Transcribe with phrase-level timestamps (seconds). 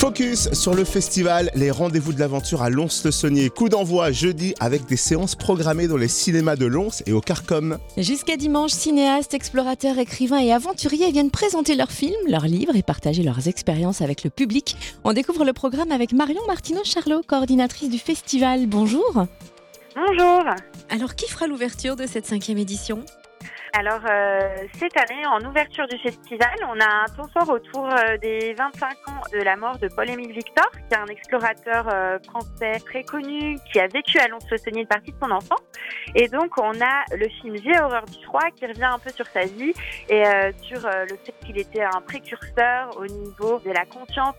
[0.00, 3.50] Focus sur le festival Les Rendez-vous de l'aventure à Lons-le-Saunier.
[3.50, 7.76] Coup d'envoi jeudi avec des séances programmées dans les cinémas de Lons et au Carcom.
[7.98, 13.22] Jusqu'à dimanche, cinéastes, explorateurs, écrivains et aventuriers viennent présenter leurs films, leurs livres et partager
[13.22, 14.74] leurs expériences avec le public.
[15.04, 18.68] On découvre le programme avec Marion Martineau-Charlot, coordinatrice du festival.
[18.68, 19.26] Bonjour.
[19.94, 20.44] Bonjour.
[20.88, 23.04] Alors, qui fera l'ouverture de cette cinquième édition?
[23.72, 28.52] Alors, euh, cette année, en ouverture du festival, on a un temps autour euh, des
[28.54, 33.04] 25 ans de la mort de Paul-Émile Victor, qui est un explorateur euh, français très
[33.04, 35.60] connu, qui a vécu à Lons-le-Saunier une partie de son enfance.
[36.16, 39.26] Et donc, on a le film J'ai horreur du froid, qui revient un peu sur
[39.28, 39.72] sa vie
[40.08, 40.24] et
[40.62, 44.34] sur le fait qu'il était un précurseur au niveau de la conscience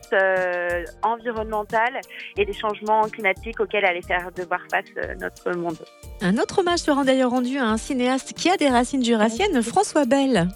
[1.04, 2.00] environnementale
[2.38, 4.86] et des changements climatiques auxquels allait faire devoir face
[5.20, 5.78] notre monde.
[6.22, 9.21] Un autre hommage sera d'ailleurs rendu à un cinéaste qui a des racines jurassiques
[9.62, 10.48] François Bell.